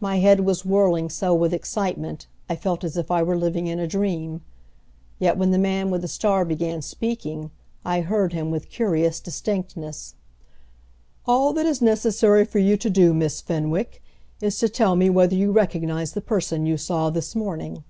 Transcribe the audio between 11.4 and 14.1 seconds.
that is necessary for you to do, Miss Fenwick,